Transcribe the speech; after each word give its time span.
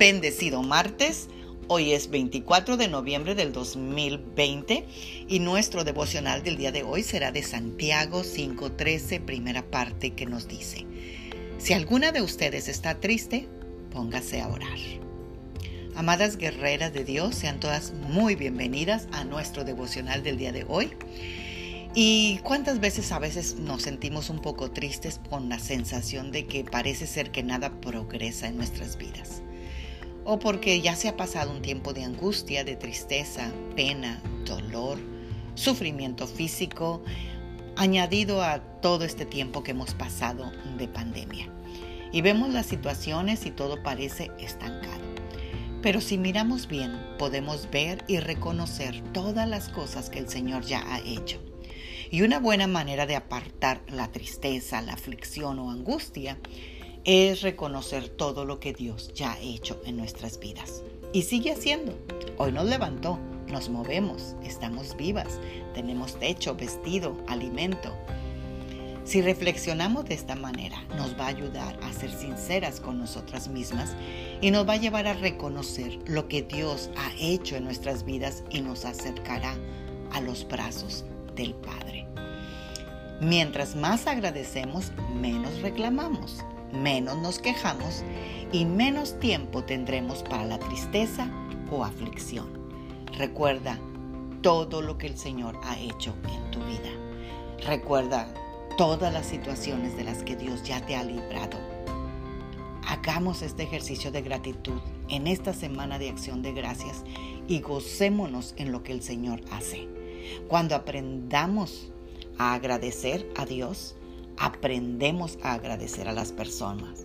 Bendecido 0.00 0.62
martes. 0.62 1.28
Hoy 1.68 1.92
es 1.92 2.08
24 2.08 2.78
de 2.78 2.88
noviembre 2.88 3.34
del 3.34 3.52
2020 3.52 4.86
y 5.28 5.40
nuestro 5.40 5.84
devocional 5.84 6.42
del 6.42 6.56
día 6.56 6.72
de 6.72 6.82
hoy 6.82 7.02
será 7.02 7.32
de 7.32 7.42
Santiago 7.42 8.22
5.13, 8.22 9.22
primera 9.22 9.62
parte 9.62 10.14
que 10.14 10.24
nos 10.24 10.48
dice, 10.48 10.86
si 11.58 11.74
alguna 11.74 12.12
de 12.12 12.22
ustedes 12.22 12.68
está 12.68 12.98
triste, 12.98 13.46
póngase 13.92 14.40
a 14.40 14.48
orar. 14.48 14.78
Amadas 15.94 16.38
guerreras 16.38 16.94
de 16.94 17.04
Dios, 17.04 17.34
sean 17.34 17.60
todas 17.60 17.92
muy 17.92 18.36
bienvenidas 18.36 19.06
a 19.12 19.24
nuestro 19.24 19.64
devocional 19.64 20.22
del 20.22 20.38
día 20.38 20.52
de 20.52 20.64
hoy. 20.66 20.92
¿Y 21.94 22.38
cuántas 22.38 22.80
veces 22.80 23.12
a 23.12 23.18
veces 23.18 23.56
nos 23.56 23.82
sentimos 23.82 24.30
un 24.30 24.40
poco 24.40 24.70
tristes 24.70 25.20
con 25.28 25.50
la 25.50 25.58
sensación 25.58 26.32
de 26.32 26.46
que 26.46 26.64
parece 26.64 27.06
ser 27.06 27.30
que 27.32 27.42
nada 27.42 27.82
progresa 27.82 28.48
en 28.48 28.56
nuestras 28.56 28.96
vidas? 28.96 29.42
O 30.32 30.38
porque 30.38 30.80
ya 30.80 30.94
se 30.94 31.08
ha 31.08 31.16
pasado 31.16 31.50
un 31.50 31.60
tiempo 31.60 31.92
de 31.92 32.04
angustia, 32.04 32.62
de 32.62 32.76
tristeza, 32.76 33.50
pena, 33.74 34.22
dolor, 34.44 34.96
sufrimiento 35.56 36.28
físico, 36.28 37.02
añadido 37.74 38.40
a 38.40 38.60
todo 38.80 39.04
este 39.04 39.26
tiempo 39.26 39.64
que 39.64 39.72
hemos 39.72 39.92
pasado 39.94 40.52
de 40.78 40.86
pandemia. 40.86 41.48
Y 42.12 42.22
vemos 42.22 42.50
las 42.50 42.66
situaciones 42.66 43.44
y 43.44 43.50
todo 43.50 43.82
parece 43.82 44.30
estancado. 44.38 45.02
Pero 45.82 46.00
si 46.00 46.16
miramos 46.16 46.68
bien, 46.68 46.96
podemos 47.18 47.68
ver 47.68 48.04
y 48.06 48.20
reconocer 48.20 49.02
todas 49.12 49.48
las 49.48 49.68
cosas 49.68 50.10
que 50.10 50.20
el 50.20 50.28
Señor 50.28 50.64
ya 50.64 50.84
ha 50.94 51.00
hecho. 51.00 51.42
Y 52.08 52.22
una 52.22 52.38
buena 52.38 52.68
manera 52.68 53.04
de 53.04 53.16
apartar 53.16 53.82
la 53.88 54.12
tristeza, 54.12 54.80
la 54.80 54.92
aflicción 54.92 55.58
o 55.58 55.72
angustia 55.72 56.38
es 57.04 57.42
reconocer 57.42 58.08
todo 58.08 58.44
lo 58.44 58.60
que 58.60 58.72
Dios 58.72 59.12
ya 59.14 59.32
ha 59.32 59.40
hecho 59.40 59.80
en 59.84 59.96
nuestras 59.96 60.38
vidas. 60.38 60.82
Y 61.12 61.22
sigue 61.22 61.52
haciendo. 61.52 61.96
Hoy 62.38 62.52
nos 62.52 62.66
levantó, 62.66 63.18
nos 63.48 63.68
movemos, 63.68 64.36
estamos 64.44 64.96
vivas, 64.96 65.40
tenemos 65.74 66.18
techo, 66.18 66.54
vestido, 66.54 67.16
alimento. 67.26 67.92
Si 69.04 69.22
reflexionamos 69.22 70.04
de 70.04 70.14
esta 70.14 70.36
manera, 70.36 70.84
nos 70.96 71.18
va 71.18 71.24
a 71.24 71.28
ayudar 71.28 71.78
a 71.82 71.92
ser 71.92 72.12
sinceras 72.12 72.80
con 72.80 72.98
nosotras 72.98 73.48
mismas 73.48 73.96
y 74.40 74.50
nos 74.50 74.68
va 74.68 74.74
a 74.74 74.76
llevar 74.76 75.06
a 75.06 75.14
reconocer 75.14 75.98
lo 76.06 76.28
que 76.28 76.42
Dios 76.42 76.90
ha 76.96 77.12
hecho 77.18 77.56
en 77.56 77.64
nuestras 77.64 78.04
vidas 78.04 78.44
y 78.50 78.60
nos 78.60 78.84
acercará 78.84 79.56
a 80.12 80.20
los 80.20 80.46
brazos 80.46 81.04
del 81.34 81.54
Padre. 81.54 82.06
Mientras 83.20 83.76
más 83.76 84.06
agradecemos, 84.06 84.92
menos 85.14 85.60
reclamamos, 85.60 86.42
menos 86.72 87.18
nos 87.18 87.38
quejamos 87.38 88.02
y 88.50 88.64
menos 88.64 89.20
tiempo 89.20 89.62
tendremos 89.62 90.22
para 90.22 90.46
la 90.46 90.58
tristeza 90.58 91.30
o 91.70 91.84
aflicción. 91.84 92.48
Recuerda 93.18 93.78
todo 94.40 94.80
lo 94.80 94.96
que 94.96 95.06
el 95.06 95.18
Señor 95.18 95.60
ha 95.64 95.78
hecho 95.78 96.14
en 96.32 96.50
tu 96.50 96.60
vida. 96.60 96.88
Recuerda 97.66 98.32
todas 98.78 99.12
las 99.12 99.26
situaciones 99.26 99.98
de 99.98 100.04
las 100.04 100.22
que 100.22 100.36
Dios 100.36 100.62
ya 100.62 100.80
te 100.86 100.96
ha 100.96 101.04
librado. 101.04 101.58
Hagamos 102.88 103.42
este 103.42 103.64
ejercicio 103.64 104.10
de 104.10 104.22
gratitud 104.22 104.80
en 105.10 105.26
esta 105.26 105.52
semana 105.52 105.98
de 105.98 106.08
acción 106.08 106.40
de 106.40 106.52
gracias 106.52 107.04
y 107.46 107.60
gocémonos 107.60 108.54
en 108.56 108.72
lo 108.72 108.82
que 108.82 108.92
el 108.92 109.02
Señor 109.02 109.42
hace. 109.52 109.88
Cuando 110.48 110.74
aprendamos 110.74 111.92
a 112.40 112.54
agradecer 112.54 113.30
a 113.36 113.44
Dios, 113.44 113.96
aprendemos 114.38 115.38
a 115.42 115.52
agradecer 115.52 116.08
a 116.08 116.12
las 116.12 116.32
personas. 116.32 117.04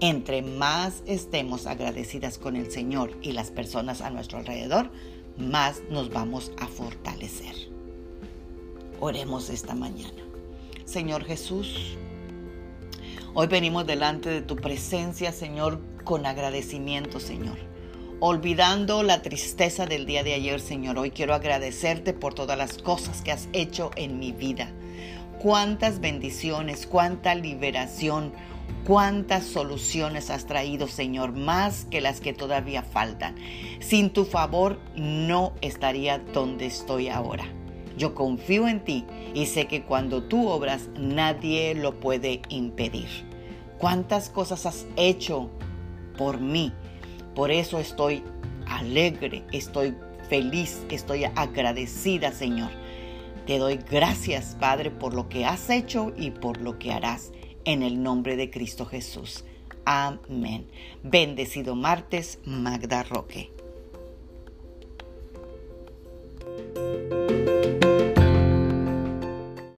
Entre 0.00 0.42
más 0.42 1.02
estemos 1.06 1.66
agradecidas 1.66 2.36
con 2.36 2.56
el 2.56 2.70
Señor 2.70 3.16
y 3.22 3.32
las 3.32 3.50
personas 3.50 4.02
a 4.02 4.10
nuestro 4.10 4.36
alrededor, 4.36 4.90
más 5.38 5.80
nos 5.88 6.10
vamos 6.10 6.52
a 6.58 6.66
fortalecer. 6.66 7.54
Oremos 9.00 9.48
esta 9.48 9.74
mañana. 9.74 10.22
Señor 10.84 11.24
Jesús, 11.24 11.96
hoy 13.32 13.46
venimos 13.46 13.86
delante 13.86 14.28
de 14.28 14.42
tu 14.42 14.56
presencia, 14.56 15.32
Señor, 15.32 15.80
con 16.04 16.26
agradecimiento, 16.26 17.18
Señor 17.18 17.71
olvidando 18.24 19.02
la 19.02 19.20
tristeza 19.20 19.84
del 19.84 20.06
día 20.06 20.22
de 20.22 20.34
ayer, 20.34 20.60
Señor. 20.60 20.96
Hoy 20.96 21.10
quiero 21.10 21.34
agradecerte 21.34 22.12
por 22.12 22.34
todas 22.34 22.56
las 22.56 22.78
cosas 22.78 23.20
que 23.20 23.32
has 23.32 23.48
hecho 23.52 23.90
en 23.96 24.20
mi 24.20 24.30
vida. 24.30 24.70
Cuántas 25.40 25.98
bendiciones, 25.98 26.86
cuánta 26.86 27.34
liberación, 27.34 28.32
cuántas 28.86 29.44
soluciones 29.44 30.30
has 30.30 30.46
traído, 30.46 30.86
Señor, 30.86 31.32
más 31.32 31.84
que 31.86 32.00
las 32.00 32.20
que 32.20 32.32
todavía 32.32 32.84
faltan. 32.84 33.34
Sin 33.80 34.10
tu 34.10 34.24
favor 34.24 34.78
no 34.94 35.52
estaría 35.60 36.20
donde 36.20 36.66
estoy 36.66 37.08
ahora. 37.08 37.46
Yo 37.98 38.14
confío 38.14 38.68
en 38.68 38.84
ti 38.84 39.04
y 39.34 39.46
sé 39.46 39.66
que 39.66 39.82
cuando 39.82 40.22
tú 40.22 40.46
obras 40.46 40.90
nadie 40.96 41.74
lo 41.74 41.98
puede 41.98 42.40
impedir. 42.50 43.08
Cuántas 43.78 44.28
cosas 44.28 44.64
has 44.64 44.86
hecho 44.94 45.50
por 46.16 46.38
mí 46.38 46.72
por 47.34 47.50
eso 47.50 47.78
estoy 47.78 48.22
alegre, 48.66 49.44
estoy 49.52 49.94
feliz, 50.28 50.84
estoy 50.90 51.24
agradecida, 51.24 52.32
Señor. 52.32 52.70
Te 53.46 53.58
doy 53.58 53.78
gracias, 53.90 54.56
Padre, 54.58 54.90
por 54.90 55.14
lo 55.14 55.28
que 55.28 55.44
has 55.44 55.68
hecho 55.70 56.12
y 56.16 56.30
por 56.30 56.60
lo 56.60 56.78
que 56.78 56.92
harás. 56.92 57.32
En 57.64 57.82
el 57.82 58.02
nombre 58.02 58.36
de 58.36 58.50
Cristo 58.50 58.86
Jesús. 58.86 59.44
Amén. 59.84 60.68
Bendecido 61.02 61.74
martes, 61.74 62.38
Magda 62.44 63.02
Roque. 63.02 63.52